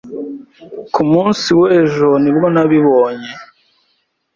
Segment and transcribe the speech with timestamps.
[0.93, 3.31] Ku munsi w'ejo ni bwo nabibonye.